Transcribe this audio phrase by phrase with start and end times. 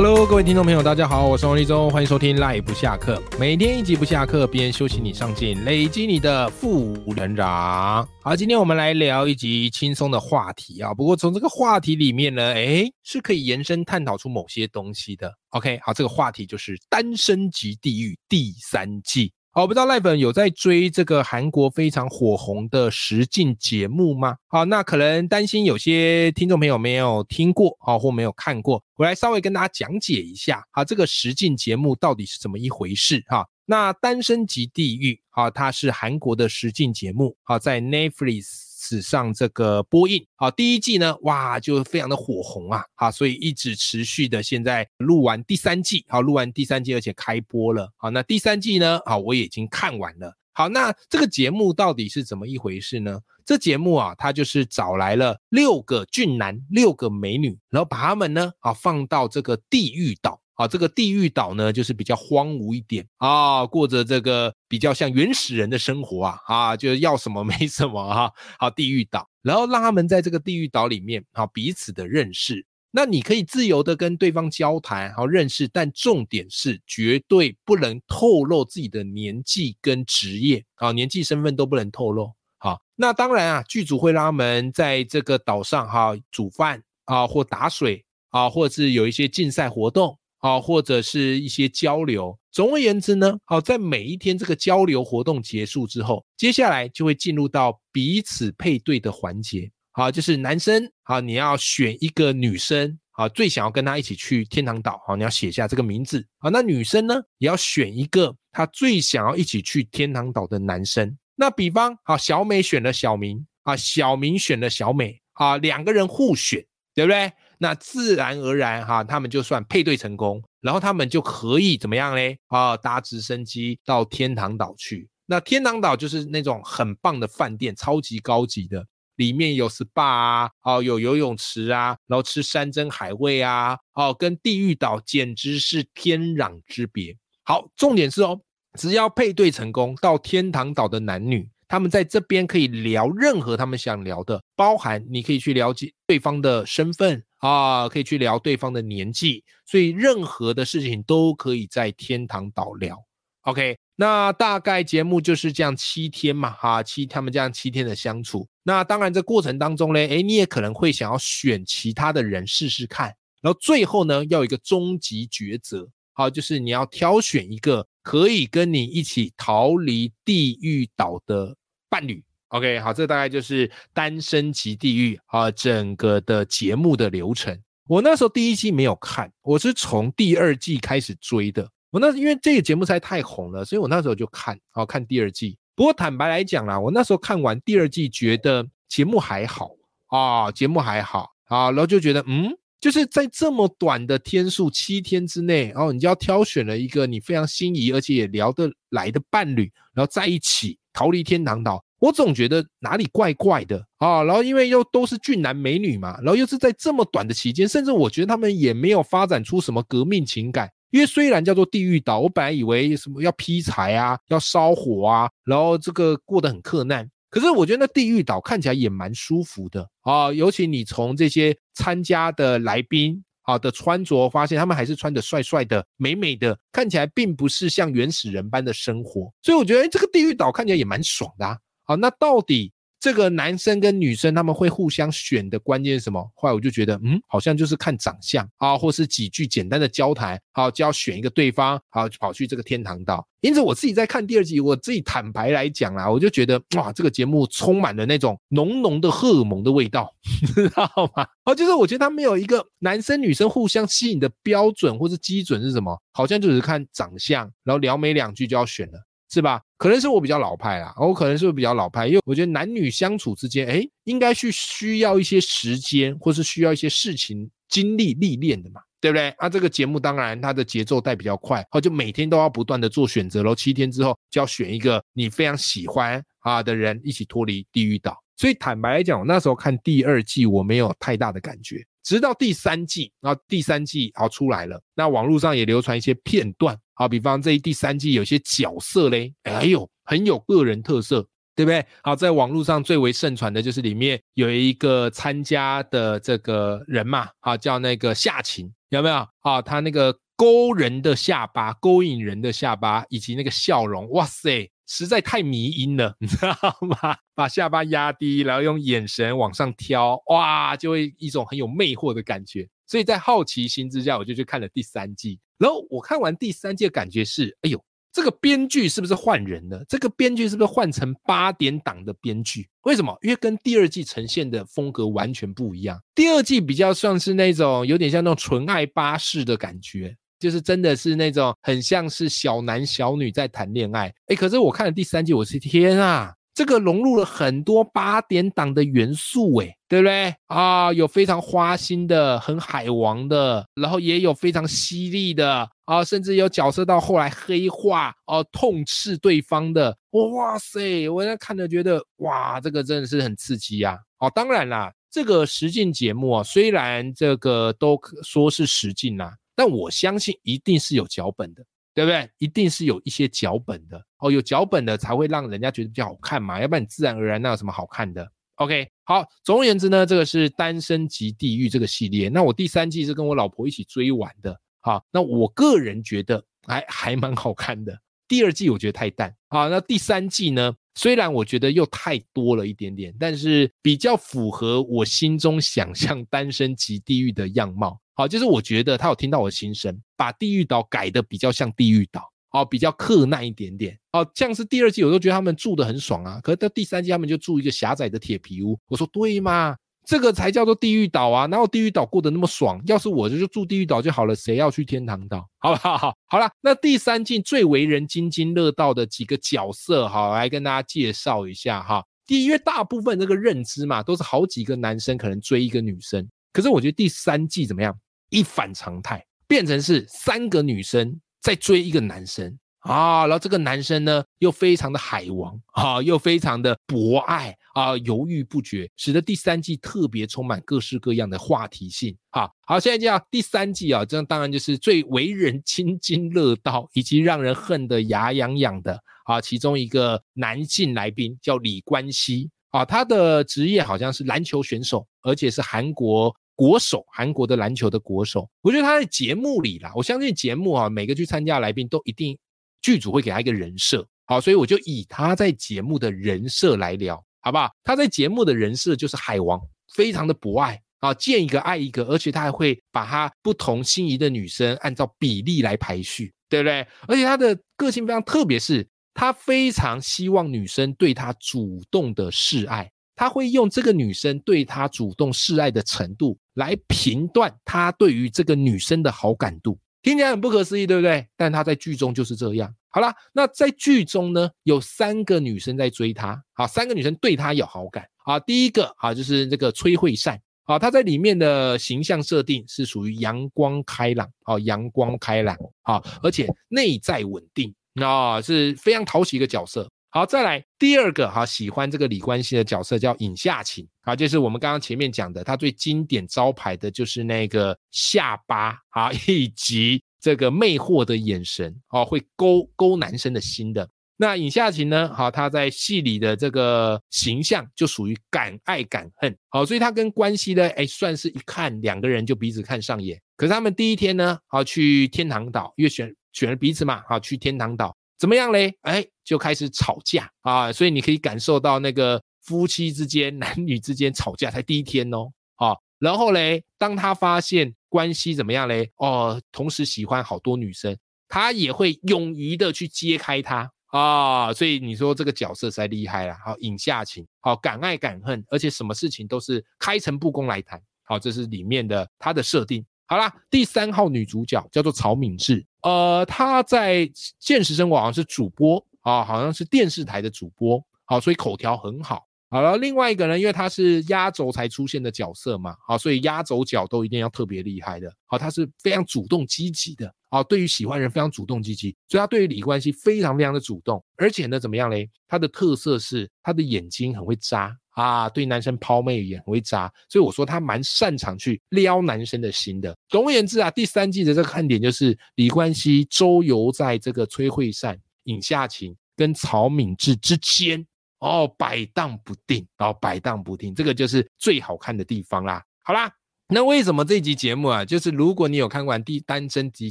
[0.00, 8.08] Hello，各位听众朋友，大家好，我是王立忠，欢迎收听赖不下课，每天一集不下课，边休息你上进，累积你的负成长。
[8.22, 15.34] 好，今天我们来聊一集轻松的话题啊，不过从这个话题里面呢，诶，是可以延伸探讨出某些东西的。
[15.48, 19.32] OK，好，这个话题就是《单身级地狱》第三季。
[19.58, 24.36] 好，不知道赖粉有在追这个韩国非常火红的实境节目吗？
[24.46, 33.44] 好，那可能担心有些听众朋友没有听过啊，或没有看过，我来稍微跟大家讲解一下啊，这个实境节目到底是怎么一回事哈？
[33.66, 38.67] 那《单身级地狱》啊，它是韩国的实境节目啊，在 Netflix。
[38.80, 53.20] 史上这个播映，好，第一季呢，哇，就非常的火红啊，好，所以一直持续的，现在录完第三季，好，录完第三季，而且开播了，好，那第三季呢，好，我已经看完了，好，那这个节目到底是怎么一回事呢？
[53.44, 60.40] 这节目啊，它就是找来了六个俊男，六个美女，然后把他们呢，啊，放到这个地狱岛。
[60.58, 68.32] 啊，这个地狱岛呢，就是比较荒芜一点啊，过着这个比较像原始人的生活啊，啊，就是要什么没什么哈。
[68.58, 72.66] 好，地狱岛，然后让他们在这个地狱岛里面，好彼此的认识。
[72.90, 82.32] 那你可以自由的跟对方交谈，好认识，但重点是绝对不能透露自己的年纪跟职业，啊，年纪身份都不能透露。
[82.58, 90.17] 好，那当然啊，剧组会让他们在这个岛上哈煮饭啊，或打水啊，或者是有一些竞赛活动。
[90.38, 92.38] 啊，或者是一些交流。
[92.50, 99.70] 总而言之呢，好，在每一天这个交流活动结束之后，接下来就会进入到彼此配对的环节。
[99.92, 106.24] 好，就是男生，好，你要选一个女生，好，最想要跟她一起去天堂岛，好，你要写下这个名字。
[106.38, 111.16] 好，那女生呢，也要选一个她最想要一起去天堂岛的男生。
[111.34, 117.32] 那比方，好，小美选了小明，啊，小明选了小美，啊，两个人互选，对不对？
[117.58, 122.38] 那自然而然哈，他们就算配对成功，然后他们就可以怎么样嘞？
[122.46, 125.08] 啊，搭直升机到天堂岛去。
[125.26, 128.86] 那天堂岛就是那种很棒的饭店，超级高级的，
[129.16, 137.16] 里面有 SPA 啊，哦，有游泳池啊，然后吃山珍海味啊，哦，跟地狱岛简直是天壤之别。
[137.42, 138.40] 好，重点是哦，
[138.78, 141.50] 只要配对成功，到天堂岛的男女。
[141.68, 152.96] 他们在这边可以聊任何他们想聊的，包含你可以去了解对方的身份啊，可以去聊对方的年纪，所以任何的事情都可以在天堂岛聊。
[153.42, 158.46] OK，那大概节目就是这样七天嘛，哈，七他们这样七天的相处。
[158.62, 163.06] 那当然这过程当中呢，诶，你也可能会想要选其他的人试试看，
[163.40, 171.54] 然后最后呢要有一个终极抉择，好，就是你要挑选一个可以跟你一起逃离地狱岛的。
[171.88, 177.56] 伴侣，OK，好，这大概就是单身级地狱啊，整个的节目的流程。
[177.86, 181.70] 我那时候第一季没有看，我是从第二季开始追的。
[181.90, 185.56] 我那因为这个节目实在太红了，所以我那时候就看，好看第二季。
[185.76, 189.70] 不过坦白来讲啦，我那时候看完第二季，觉得节目还好
[190.08, 192.50] 啊，节目还好啊，然后就觉得，嗯，
[192.80, 200.78] 就是在这么短的天数，七天之内，然后你就要挑选了一个你非常心仪而且也聊得来的伴侣，然后在一起。
[200.90, 204.20] 逃离天堂岛，我总觉得哪里怪怪的啊！
[204.24, 210.68] 然后因为又都是俊男美女嘛，然后又是在这么短的期间，甚至我觉得他们也没有发展出什么革命情感。
[210.90, 217.08] 因为虽然叫做地狱岛，我本来以为什么要劈柴啊，要烧火啊，然后这个过得很困难。
[217.30, 223.24] 可是我觉得那地狱岛看起来也蛮舒服的啊，尤其你从这些参加的来宾。
[223.48, 231.56] 啊的穿着，发现他们还是穿的帅帅的、美美的，看起来并不是像原始人般的生活，所以我觉得这个地狱岛看起来也蛮爽的啊。
[231.84, 232.70] 好，那到底？
[233.00, 236.30] 这个男生跟女生他们会互相选的关键是什么？
[236.34, 243.26] 后来我就觉得，嗯，好像就是看长相啊，或是几句简单的交谈，好就要选一个对方，好跑去这个天堂岛。
[243.40, 250.12] 因此我自己在看第二集，我自己坦白来讲啦，我就觉得哇，这个节目充满了那种浓浓的荷尔蒙的味道，
[250.42, 251.24] 你知道吗？
[251.44, 258.98] 哦，就是我觉得他没有一个男生女生互相吸引的标准或是基准是什么，好像就是看长相，然后聊没两句就要选了。
[259.30, 259.60] 是吧？
[259.76, 269.34] 可能是我比较老派啦，我可能是比较老派，因为我觉得男女相处之间，哎，应该去需要一些时间，或是需要一些事情经历历练的嘛，对不对？
[269.40, 273.54] 那这个节目当然它的节奏带比较快，好，就每天都要不断的做选择喽。
[273.54, 278.16] 七天之后就要选一个你非常喜欢啊的人一起脱离地狱岛。
[278.36, 291.28] 所以坦白来讲，我那时候看第二季我没有太大的感觉，直到第三季，然后第三季好出来了，那网络上也流传一些片段，好，比方这第三季有些角色嘞，哎呦，很有个人特色。
[291.54, 291.84] 对不对？
[292.04, 299.26] 好，在网络上最为盛传的就是里面有一个参加的这个人嘛，啊，叫那个夏晴，有没有？
[299.40, 307.16] 啊，他那个勾人的下巴，勾引人的下巴，以及那个笑容，哇塞，实在太迷因了， 你知道吗？
[307.36, 312.68] 把下巴压低，然后用眼神往上挑，哇，就会一种很有魅惑的感觉。
[312.86, 315.38] 所以在好奇心之下，我就去看了第三季。
[315.58, 317.80] 然后我看完第三季的感觉是，哎呦。
[318.10, 319.84] 这个编剧是不是换人了？
[319.86, 322.66] 这个编剧是不是换成八点档的编剧？
[322.82, 323.16] 为什么？
[323.20, 326.02] 因为跟第二季呈现的风格完全不一样。
[326.14, 334.12] 第二季比较像是那种有点像那种纯爱巴士的感觉，就是真的是那种很像是小男小女在谈恋爱。
[334.26, 336.34] 哎，可是我看了第三季，我是天啊！
[336.54, 340.92] 这个融入了很多八点档的元素，哎，对不对啊？
[340.92, 349.96] 有非常花心的、很海王的，然后也有非常犀利的啊，甚至有角色到后来黑化哦，痛斥对方的。
[350.10, 353.96] 哇塞，我在看着觉得哇，这个真的是很刺激呀！
[354.18, 361.64] 哦，当然啦，这个实境节目啊，虽然这个都说是实境啦，但我相信一定是有脚本的。
[361.94, 362.30] 对不对？
[362.38, 372.28] 一定是有一些脚本的哦，有脚本的才会让人家觉得比较好看嘛，要不然你自然而然那有什么好看的？OK，好，总而言之呢，这个是《单身级地狱》这个系列。
[372.28, 377.98] 那我第三季是跟我老婆一起追完的，好，那我个人觉得还还蛮好看的。
[378.28, 388.00] 第二季我觉得太淡，好，那第三季呢，虽然我觉得又太多了一点点，但是比较符合我心中想象《单身级地狱》的样貌。
[388.18, 399.76] 好，就是我觉得他有听到我的心声，把地狱岛改的比较像地狱岛，哦，比较克难一点点，哦，像是第二季我都觉得他们住的很爽啊，可是到第三季他们就住一个狭窄的铁皮屋，我说对吗？
[400.04, 402.82] 这个才叫做地狱岛啊，哪有地狱岛过得那么爽？
[402.86, 405.48] 要是我就住地狱岛就好了，谁要去天堂岛？
[405.58, 405.96] 好不好？
[405.96, 412.02] 好，好了，那第三季最为人津津乐道的几个角色，好，来跟大家介绍一下哈。
[412.26, 417.96] 第一，因为大部分这个认知嘛，都是好几个男生可能追一个女生，可是我觉得第三季怎么样？
[418.30, 432.16] 一反常态，变成是三个女生在追一个男生啊，然后这个男生呢又非常的海王啊，又非常的博爱啊，犹豫不决，使得第三季特别充满各式各样的话题性。
[432.30, 446.34] 好，好，现在讲第三季啊，这当然就是最为人津津乐道以及让人恨得牙痒痒的啊，其中一个男性来宾叫李冠希啊，他的职业好像是篮球选手，而且是韩国。
[446.58, 452.36] 国手，韩国的篮球的国手，我觉得他在节目里啦，我相信节目啊，每个去参加来宾都一定
[452.82, 457.70] 剧组会给他一个人设，好，所以我就以他在节目的人设来聊，好不好？
[457.84, 459.60] 他在节目的人设就是海王，
[459.94, 466.84] 非常的博爱啊，见一个爱一个，而且他还会把他不同心仪的女生按照比例来排序，对不对？
[467.06, 468.84] 而且他的个性非常特别，是
[469.14, 472.90] 他非常希望女生对他主动的示爱。
[473.18, 481.26] 他会用这个女生对他主动示爱的程度来评断他对于这个女生的好感度，听起来很不可思议，对不对？
[481.36, 482.72] 但他在剧中就是这样。
[482.90, 488.08] 好了，那在剧中呢，有三个女生在追他，好，三个女生对他有好感。
[488.18, 499.90] 好，第一个啊，就是这个崔慧善，好，她在里面的形象设定是属于阳光开朗，好，阳光开朗，好，而且内在稳定，啊，是非常讨喜一个角色。
[500.10, 513.86] 好，再来第二个哈，喜欢这个李冠希的角色叫尹夏晴，啊，就是我们刚刚前面讲的，他最经典招牌的就是那个下巴啊，以及这个魅惑的眼神，哦，会勾勾男生的心的。
[514.16, 523.20] 那尹夏晴呢，好，他在戏里的这个形象就属于敢爱敢恨，好，所以他跟关系呢，哎，算是一看两个人就彼此看上眼。
[523.36, 527.94] 可是他们第一天呢，好去天堂岛，因为选选了彼此嘛，好去天堂岛。
[528.18, 528.76] 怎么样嘞？
[528.82, 530.72] 哎，就开始吵架啊！
[530.72, 538.90] 所以你可以感受到那个夫妻之间、男女之间吵架才第一天哦，啊，然后嘞，当他发现关系怎么样嘞？
[538.96, 540.98] 哦，同时喜欢好多女生，
[541.28, 544.52] 他也会勇于的去揭开他啊！
[544.52, 552.84] 所以你说这个角色才厉害了，好，引下情，好，敢爱敢恨，而且什么事情都是开诚布公来谈，好，这是里面的他的设定。
[553.10, 557.10] 好啦，第三号女主角叫做曹敏智，呃，她在
[557.40, 562.26] 现实生活好像是主播啊，好像是电视台的主播，好，所以口条很好。
[562.50, 568.12] 好了，另外一个呢，因为她是压轴才出现的角色嘛，好，所以压轴角都一定要特别厉害的。
[568.26, 575.08] 好，她是非常主动积极的，啊，对于喜欢人非常主动积极，所以她对于李冠希非常非常的主动，而且呢，怎么样嘞？
[575.26, 577.74] 她的特色是她的眼睛很会眨。
[578.00, 582.96] 啊，对男生抛媚眼很会渣，所以我说他蛮擅长去撩男生的心的。
[583.08, 590.86] 总而言之啊，第三季的这个看点就是李冠希周游在这个崔慧善、尹夏晴跟曹敏智之间
[591.18, 595.64] 哦，摆荡不定，然后摆荡不定，这个就是最好看的地方啦。
[595.82, 596.12] 好啦。
[596.50, 597.84] 那为什么这集节目啊？
[597.84, 599.90] 就是如果你有看完《第单身级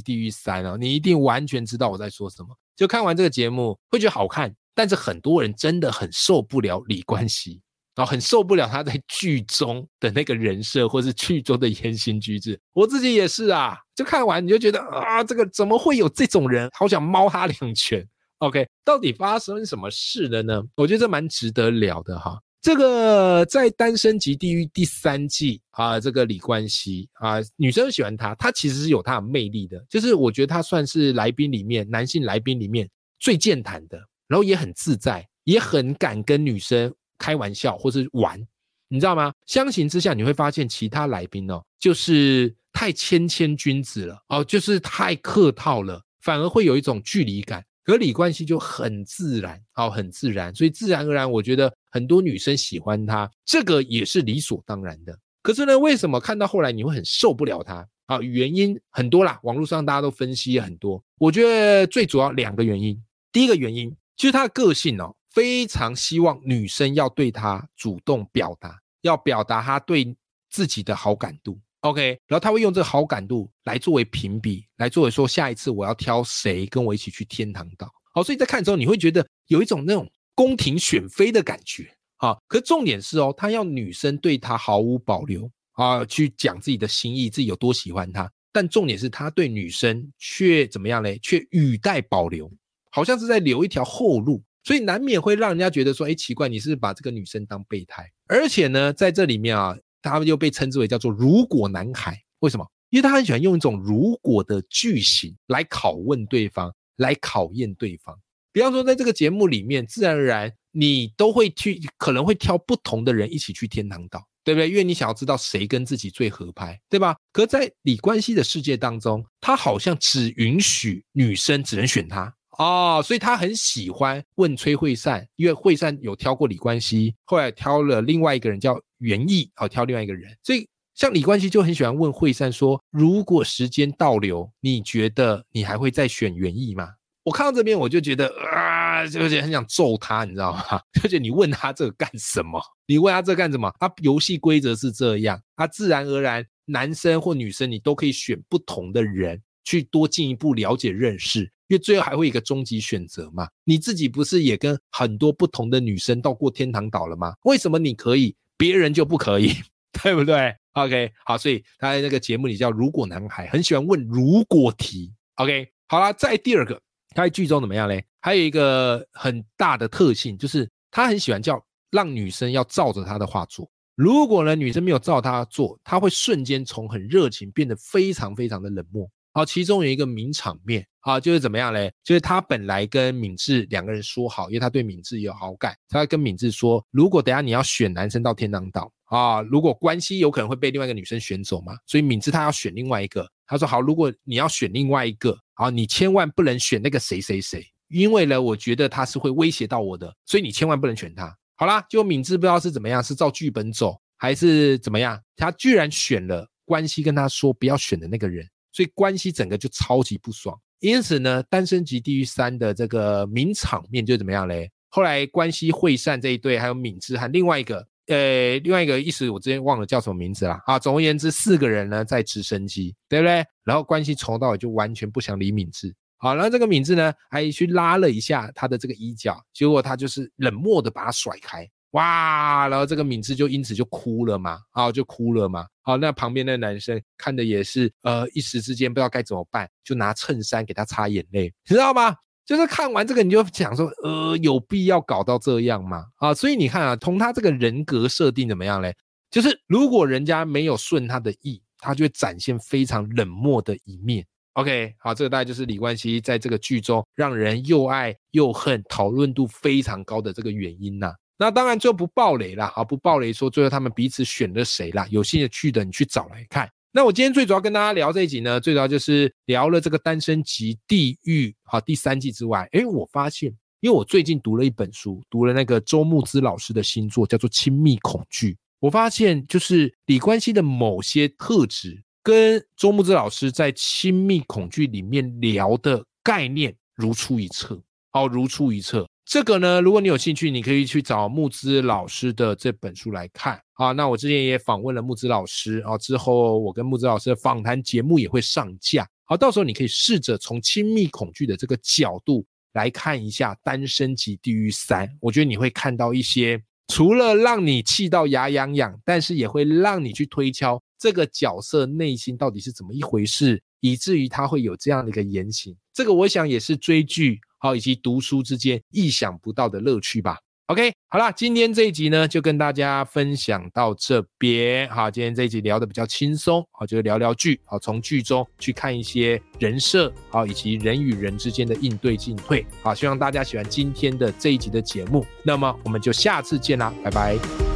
[0.00, 2.48] 地狱三》哦，你一定完全知道我在说什么。
[2.74, 7.60] 就看完这个节目会觉得好看，但是很多人真的很受不了李冠希，
[7.98, 12.56] 然后很受不了他在剧中的那个人设，或是剧中的言行举止。
[12.72, 16.70] 我自己也是啊，就看完你就觉得啊，这个怎么会有这种人？
[16.72, 18.06] 好想猫他两拳。
[18.38, 20.62] OK，到底发生什么事了呢？
[20.76, 22.40] 我觉得这蛮值得聊的哈。
[22.62, 29.84] 这个在《单身级地狱》第三季啊，这个李冠希啊，女生喜欢他，他其实是有他的魅力的。
[29.90, 32.88] 就是我觉得他算是来宾里面男性来宾里面
[33.18, 38.40] 最健谈的，然后也很自在，也很敢跟女生开玩笑或是玩，
[38.88, 39.32] 你知道吗？
[39.46, 47.64] 相形之下，你会发现其他来宾哦，就是太谦谦君子了哦，就是太客套了，反而会有一种距离感。
[47.84, 55.18] 可李冠希就很自然，哦，很自然，所以自然而然，我觉得很多女生喜欢他，这个也是理所当然的。
[55.42, 57.88] 可是呢，为什么看到后来你会很受不了他？
[58.04, 61.02] 啊，原因很多啦，网络上大家都分析很多。
[61.18, 70.16] 我觉得最主要两个原因，第一个原因就是他的个性哦，非常希望女生要对他主动表达，要表达他对
[70.50, 71.56] 自己的好感度。
[71.82, 77.88] OK，然后他会用这个好感度来作为评比，来作为说下一次我要挑谁跟我一起去天堂岛。
[78.12, 82.36] 好，所以在看的时候你会觉得有一种那种宫廷选妃的感觉啊。
[82.48, 88.28] 可重点是哦，他要女生对他毫无保留啊，去讲自己的心意，自己有多喜欢他。
[88.50, 91.16] 但重点是他对女生却怎么样嘞？
[91.22, 92.50] 却语带保留，
[92.90, 98.08] 好像是在留一条后路，所以难免会让人家觉得说，哎，奇怪，你是不是把这个女生当备胎。
[98.26, 99.74] 而且呢，在这里面啊。
[100.00, 102.64] 他们又被称之为叫做“如果男孩”，为什么？
[102.90, 108.16] 因为他很喜欢用一种“如果”的句型来拷问对方，来考验对方。
[108.52, 114.70] 比方说，在这个节目里面，自然而然你都会去，可能会挑不同的人一起去天堂岛，对不对？
[114.70, 117.16] 因为你想要知道谁跟自己最合拍，对吧？
[117.32, 122.32] 可在李冠希的世界当中，他好像只允许女生只能选他。
[122.58, 130.36] 哦，所以他很喜欢问崔慧善，因为慧善有挑过李冠希，后来挑了另外一个人叫袁毅，哦，挑另外一个人。
[130.42, 136.88] 所以像李冠希就很喜欢问慧善说：“如果时间倒流，你觉得你还会再选袁毅吗？”
[137.22, 140.80] 我看到这边我就觉得啊，就觉得很想揍他，你知道吗？
[141.00, 142.60] 就觉得你问他这个干什么？
[142.86, 143.72] 你问他这干什么？
[143.78, 151.48] 他游戏规则是这样，他自然而然男生或女生你都可以选不同的人去多进一步了解认识。
[151.68, 157.34] 因为最后还会一个终极选择嘛，你自己不是也跟很多不同的女生到过天堂岛了吗？
[157.44, 159.52] 为什么你可以，别人就不可以，
[160.02, 165.12] 对不对？OK，好，所以他在那个节目里叫“如果男孩”，很喜欢问如果题。
[165.36, 166.80] OK，好了，再第二个，
[167.14, 168.04] 他在剧中怎么样嘞？
[168.20, 173.70] 还有一个很大的特性，就是他很喜欢叫让女生要照着他的话做。
[173.94, 179.10] 如果呢，女生没有照他做，他会瞬间从很热情变得非常非常的冷漠。
[179.32, 181.92] 好，其中有一个名场面啊，就是怎么样嘞？
[182.02, 193.28] 就是他本来跟敏智两个人说好，因为他对敏智有好感，他跟敏智说，如果等下你要选男生到天堂岛啊，如果关系有可能会被另外一个女生选走嘛，所以敏智他要选另外一个。
[193.46, 201.34] 他说好，如果你要选另外一个，好，你千万不能选那个谁谁谁，因为呢，我觉得他是会威胁到我的，所以你千万不能选他。
[201.56, 208.46] 好啦，就敏智不知道是怎么样，是照剧本走还是怎么样，他居然选了关系跟他说不要选的那个人。
[208.78, 214.70] 所以关系整个就超级不爽，因此呢，《单身级地狱三》的这个名场面就怎么样嘞？
[214.88, 220.78] 后来关系会散这一对，还有敏智和另外一个，呃，另外一个一时我之前忘了叫什么名字了啊。
[220.78, 223.44] 总而言之，四个人呢在直升机，对不对？
[223.64, 231.68] 然后关系从头到尾就完全不想理敏智，好，然后这个敏智呢还去拉了一下他的这个衣角，结果他就是冷漠的把他甩开。
[231.92, 235.66] 哇，然后这个敏智就因此就哭了嘛，啊，就哭了嘛。
[235.80, 242.14] 好，那旁边的男生看的也是，呃，一时之间不知道该怎么办，就拿衬衫给他擦眼泪，知道吗？
[242.44, 246.04] 就是看完这个你就想说，呃，有必要搞到这样吗？
[246.16, 248.94] 啊，所以你看啊，从他这个人格设定怎么样嘞？
[249.30, 254.26] 就是如果人家没有顺他的意，他就会展现非常冷漠的一面。
[254.54, 261.12] OK，好，这个大概就是李冠希在这个剧中让人又爱又恨、讨论度非常高的这个原因呐。
[261.38, 265.06] 那当然就不爆雷了，好不爆雷说最后他们彼此选了谁啦？
[265.08, 266.68] 有兴趣的你去找来看。
[266.90, 278.52] 那我今天最主要跟大家聊这一集呢，最主要就是聊了这个单身级地狱好第三季之外，哎，我发现因为我最近读了一本书，读了那个周牧之老师的新作，叫做《亲密恐惧》。
[278.80, 287.80] 我发现，就是李冠希的某些特质，跟周牧之老师在《亲密恐惧》里面聊的概念如出一辙。
[288.10, 289.06] 好，如出一辙。
[289.28, 293.60] 这个呢，如果你有兴趣，你可以去找木之老师的这本书来看。
[293.74, 299.06] 啊，那我之前也访问了木之老师，啊，之后我跟木之老师的访谈节目也会上架。
[299.26, 302.42] 好，到时候你可以试着从亲密恐惧的这个角度。
[302.74, 315.76] 来看一下《单身级地狱三》，我觉得你会看到一些除了让你气到牙痒痒，但是也会让你去推敲这个角色内心到底是怎么一回事，以至于他会有这样的一个言行。
[315.94, 320.38] 这个我想也是追剧好以及读书之间意想不到的乐趣吧。
[320.66, 324.86] OK，好了，今天这一集呢，就跟大家分享到这边。
[324.90, 332.66] 好，今天这一集聊的比较轻松，好，就是聊聊剧，好，从剧中去看一些人设，好，以及人与人之间的应对进退。
[332.82, 335.24] 好，希望大家喜欢今天的这一集的节目。
[335.42, 337.67] 那么，我们就下次见啦，拜拜。